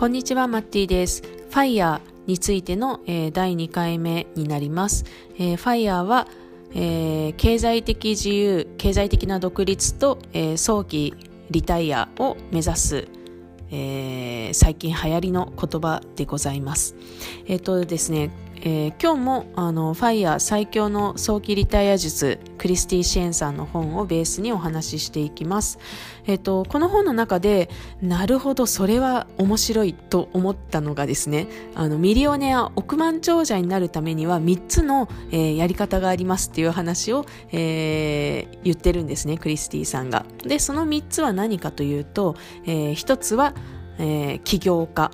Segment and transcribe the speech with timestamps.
[0.00, 1.20] こんにちは、マッティです。
[1.20, 5.04] ファイヤーについての、えー、第2回目になります。
[5.34, 6.26] えー、ファイヤーは、
[6.72, 11.12] えー、経済的自由、経済的な独立と、え早期
[11.50, 13.08] リタイアを目指す、
[13.70, 16.94] え最近流行りの言葉でございます。
[17.46, 18.30] えっ、とですね、
[18.62, 25.78] えー、今日もあのファイヤー最強の早期リタイア術クリスティ・シエンさんの本をベースにお話ししていきます、
[26.26, 27.70] えーと、この本の中で
[28.02, 40.26] なるほどそれは面白いと思ったのがですねあのミリオネア億万長者になるためには3つの、えー、やり方がありますっていう話を、えー、言ってるんですねクリスティさんが。
[40.44, 43.54] でその3つは何かというと、え、1つは、
[43.98, 45.10] え起業家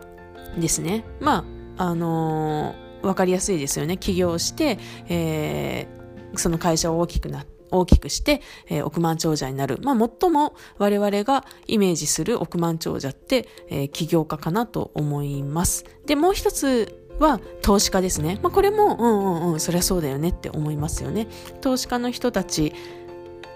[0.58, 1.04] ですね。
[1.20, 1.44] ま
[1.76, 3.96] ああの分かりやすいですよね。
[3.96, 4.78] 起業して、
[5.08, 9.78] えー、その会社を大きくなって、大きくして、えー、億万長者になる。
[9.82, 15.84] まあ、最も我々がイメージする億万長者って、えー、起業家かなと思います。
[16.06, 18.38] で、もう一つは投資家ですね。
[18.42, 21.26] まあ、これも、うんうんうん、そりゃそうだよねって思いますよね。
[21.60, 22.72] 投資家の人たち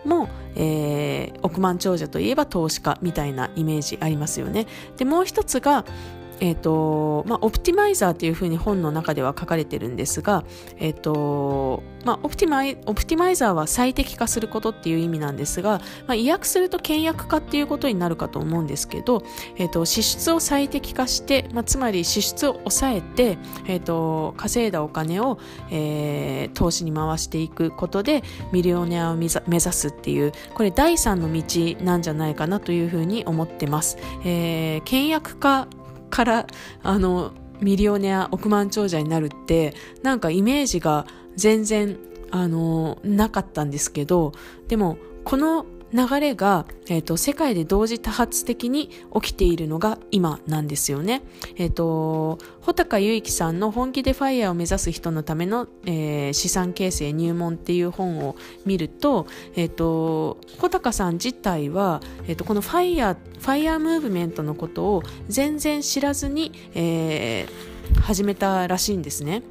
[0.05, 4.67] も、えー、億万長者といえば投資家みたいなイメージありますよね。
[4.97, 5.85] で、もう一つが、
[6.41, 10.45] え、ー、と、まあ、オプティマイザーというふうに本の中では書かれてるんですが、
[10.79, 19.23] え、ー、と、まあ、オプティマイ、オプティマイザーは最適化することっていう意味なんですが、まあ、意訳すると倹約化っていうことになるかと思うんですけど、
[19.57, 25.39] え、ー、と、支出を最適化して、まあ、つまり支出を抑えて、えっ、と、稼いだお金を、
[25.71, 31.43] えー、投資に回していくことで、ミリオネアを目指すっていう、これ第三の道
[31.83, 33.99] なんじゃないかなというふうに思ってます。
[34.25, 35.69] えー、倹約化
[36.11, 36.47] から
[36.83, 41.99] あのミリオネア億万長者になるってなんかイメージが全然
[42.31, 44.33] あのなかったんですけど
[44.69, 51.23] でもこの流れが、えーと、世界で同時多発的に起きているのが今なんですよね。
[51.57, 67.47] えっ、ー、と、穂高祐之さんの本気でファイヤーを目指す人のための、えー、資産形成入門っていう本を見ると、えっ、ー、と、穂高さん自体は、えっ、と、このファイヤー、ファイヤームーブメントのことを全然知らずに、え
[68.03, 69.43] 始めたらしいんですね。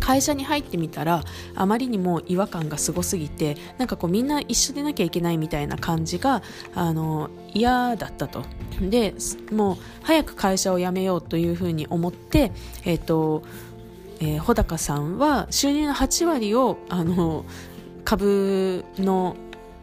[0.00, 1.22] 会社に入ってみたら
[1.54, 6.42] あまりにも違和感がすごすぎてなんかこうみんな一緒でなきゃいけないみたいな感じが
[6.74, 8.44] あの嫌だったと
[8.80, 9.14] で
[9.52, 12.52] もう早く会社を辞めようというふうに思って
[12.84, 13.42] えっ、ー、と、
[14.20, 17.44] えー、穂高さんは収入の8割をあの
[18.04, 19.36] 株の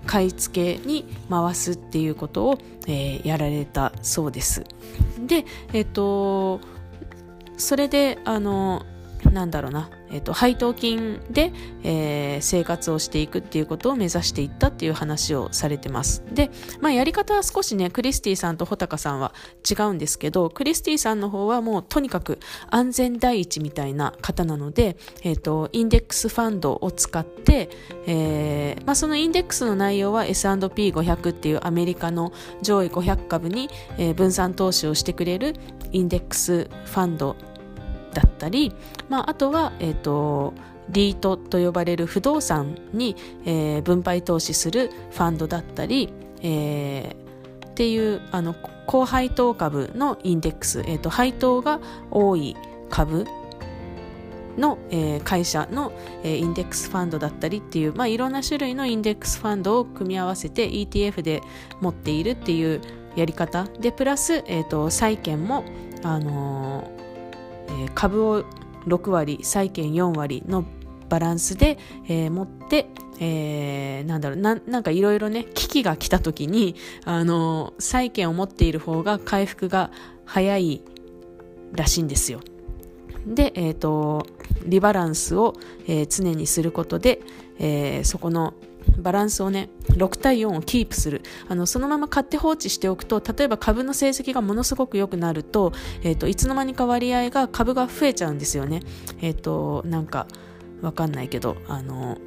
[0.05, 4.63] 買い付けに回すっていうことを、えー、やられたそうです。
[5.19, 6.59] で、えっ、と、
[7.57, 8.85] それで、あの、
[9.35, 11.51] なんだろうな、えっ、と、配当金で、
[11.83, 16.23] えー、生活をしていくっていうことを目指していったっていう話をされてます。
[16.33, 19.33] で、まあ、やり方は少しね、クリスティさんと穂高さんは
[19.69, 27.69] 違うんですけど、クリスティさんの方はもうとにかく安全第一みたいな方なので、えっ、と、インデックスファンドを使って、
[28.07, 32.31] えー、まあ、そのインデックスの内容は S&P500 っていうアメリカの
[32.61, 35.55] 上位500株に、えー、分散投資をしてくれる
[35.91, 37.35] インデックスファンド
[38.15, 38.73] だったり、
[39.09, 40.53] まあ、あとは、え、ー、と、
[40.89, 43.15] リートと呼ばれる不動産に、
[43.45, 48.55] えー、分配投資するファンドだったり、えー、っていうあの
[48.85, 51.79] 高配当株のインデックス、えーと、配当が
[52.11, 52.55] 多い
[52.89, 53.25] 株
[54.57, 55.91] の、えー、会社の、
[56.23, 61.41] えー、インデックスファンドだったりっていう、まあ、いろんな種類のインデックスファンドを組み合わせて ETF で
[61.81, 62.79] 持っているっていう
[63.15, 63.63] やり方。
[63.79, 65.63] でプラス、えーと債券も、
[66.03, 67.04] あのー
[67.69, 68.43] え、株を
[68.87, 70.65] 6割債券4割の
[71.09, 71.77] バランスで、
[72.07, 72.87] えー、持って、
[73.19, 76.75] えー、なんだろうななんかいろいろね危機が来た時に
[77.05, 79.91] あの債券を持っている方が回復が
[80.25, 80.81] 早い
[81.73, 82.39] らしいんですよ。
[83.25, 84.27] で、えーと、
[84.65, 85.55] リバランスを、
[85.87, 87.21] えー、常にすることで、
[87.57, 88.53] えー、そこの
[88.97, 91.21] バランスをね6対4をキープする。
[91.47, 95.73] あのそのまま買って放置しておくと例えば株の成績がものすごく良くなると,、
[96.03, 98.81] えーと、いつの間にか割合が株が増えちゃうんですよね。
[99.21, 100.27] えっ、ー、となんか
[100.81, 102.17] わかんないけどあの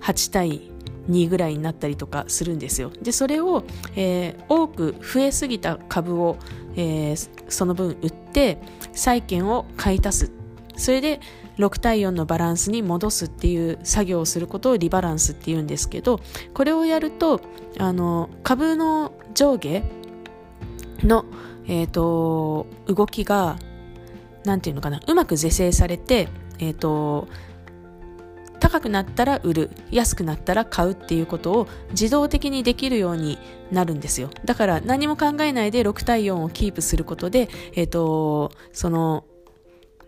[0.00, 0.70] 8対
[1.08, 2.90] 2ぐらいになったりとかするんですよ。
[3.02, 3.64] でそれを、
[3.96, 6.36] えー、多く増えすぎた株を、
[6.76, 8.58] えー、その分売って
[8.92, 10.32] 債券を買い足す。
[10.76, 11.20] それで
[11.60, 16.20] 6対4のバランスに戻すっていう作業をすることをリバランスっていうんですけど
[16.54, 17.40] これをやると
[17.78, 19.82] あの株の上下
[21.02, 21.24] の、
[21.66, 23.56] えーと、動きが
[24.44, 26.28] なんていうのかなうまく是正されて、
[26.58, 27.28] えーと、
[28.58, 33.38] 高くなったら売る安くなったら買うっていうことを自動的にできるように
[33.70, 34.30] なるんですよ。
[34.44, 39.24] だから何も考えないで6対4をキープすることで、えっ、ー、とその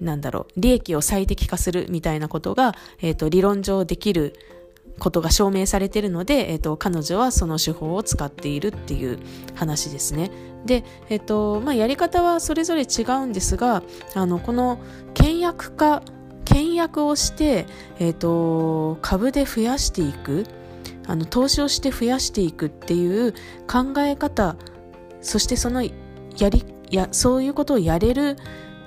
[0.01, 4.35] なんだろう利益を最適化するみたいなことが、えっ、ー、と理論上できる
[4.99, 9.19] ことが証明されているので、えっ、と、彼女はその手法を使っているっていう
[9.55, 10.31] 話ですね。
[10.65, 13.83] で、えっ、と、まあ、やり方はそれぞれ違うんですが、
[14.15, 14.79] あの、この
[15.15, 16.03] 倹約化、
[16.45, 17.67] 倹約をして、
[17.99, 20.47] えっ、と、株で増やしていく、
[21.07, 23.33] あの、投資をして増やしていくっていう
[23.67, 24.57] 考え方、
[25.21, 25.91] そしてそのや
[26.49, 28.37] り、や、そういうことをやれる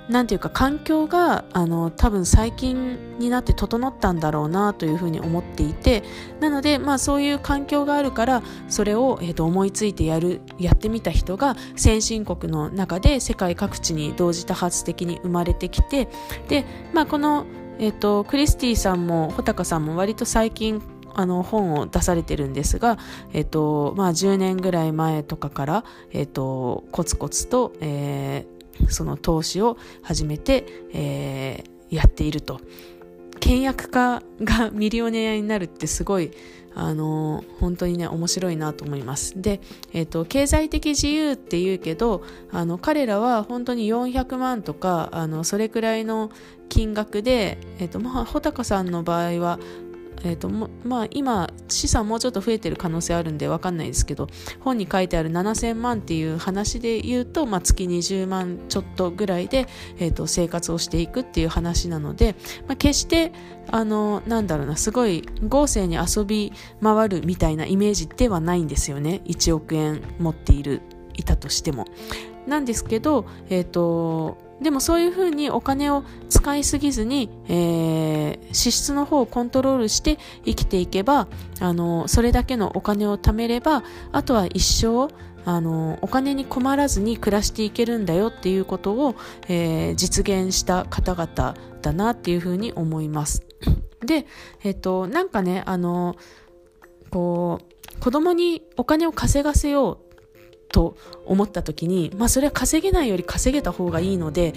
[0.08, 6.04] なんていうか環境があの多分最近になって整ったんだろうなというふうに思っていて
[6.40, 16.08] なのでまあそういう環境があるからそれを、えー、と思いついてやるやってみた人が先進国の中で世界各地に同時多発的に生まれてきて
[16.48, 17.46] でまあこの
[17.78, 20.80] え、ー、とクリスティさんも穂高さんも割と最近
[21.16, 22.98] あの本を出されてるんですが、
[23.32, 28.55] えっとまあ、10年ぐらい前とかから、えっと、コツコツと、えー、
[28.90, 32.60] その投資を始めて、えー、やっていると。
[33.40, 36.30] 倹約家がミリオネアになるってすごい、
[36.74, 39.40] あのー、本当にね、面白いなと思います。
[39.40, 39.60] で、
[39.92, 46.30] えっ、ー、と、経済的自由って言うけど、あの、彼らは本当に400万とか、あの、それくらいの
[46.68, 49.58] 金額で、えっ、ー、と、まあ、穂高さんの場合は、
[50.26, 54.26] えーとまあ、今資産もうちょっと増えてる可能性あるんで分かんないですけど
[54.60, 59.68] 本に書いてある7000万っていう話で言うと、まあ、月20万ちょっとぐらいで、
[59.98, 62.34] えーと、生活をしていくっていう話なので、
[62.66, 63.32] まあ、決して
[63.70, 66.52] あのなんだろうなすごい豪勢に遊び
[66.82, 70.82] 回るみたいなイメージではないんですよね1億円持っている
[71.14, 71.86] いたとしても。
[72.46, 81.28] なんですけど、え、ー、とでもそういうふうにお金を使いすぎずに、えー、支出の方をコントロールして生きていけば、
[81.60, 85.12] あの、それだけのお金を貯めれば、あとは一生、
[85.44, 89.14] あの、お金に困らずに暮らしていけるんだよっていうことを、
[89.48, 93.46] えー、実現した方々だなっていうふうに思います。
[94.04, 94.26] で、
[94.64, 96.16] えっ、と、なんかね、あの、
[97.10, 100.05] こう、子供にお金を稼がせよう
[100.68, 104.54] と思った時に、まあそれは稼げないより稼げた方がいいので、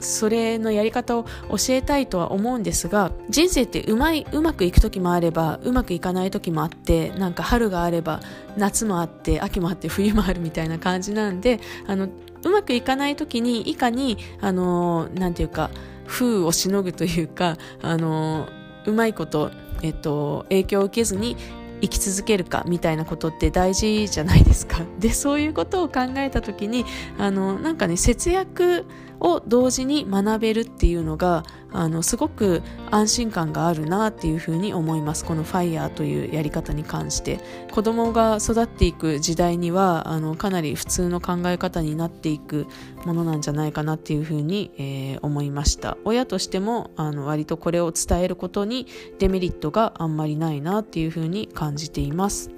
[0.00, 8.20] それのやり方を教えたいとは思うんですが、人生ってうまい、うまくいく時もあれば、うまくいかない時もあって、なんか春があれば、
[8.56, 12.08] 夏もあって、秋もあって、冬もあるみたいな感じなんで、あの、
[12.42, 15.70] うまくいかない時に、いかに、あの、なんていうか、
[16.06, 18.48] 風をしのぐというか、あの、
[18.86, 19.50] うまいこと、
[19.82, 21.36] えっと、影響を受けずに
[21.80, 24.80] 生き続けるかみたいなことって大事じゃないですか。
[24.98, 26.84] で、そういうことを考えた時に、
[27.18, 28.86] あの、なんかね、節約
[29.20, 35.24] を同時に学べるっていうのが、あの、すごく安心感があるなっていうふうに思います。
[35.24, 37.40] この FIRE というやり方に関して。
[37.70, 42.66] 子供が育っていく時代には、あの、かなり普通の考え方になっていく
[43.04, 45.96] ものなんじゃないかなっていうふうに、えー、思いました。
[46.04, 48.86] 親としても、あの、割とこれを伝えることに
[49.18, 52.50] デメリットがあんまりないなっていうふうに感じています。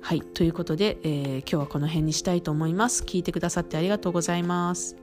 [0.00, 0.22] はい。
[0.22, 3.02] ということで、えー、今日はこの辺にしたいと思います。
[3.02, 4.96] 聞いてくださってありがとうございます。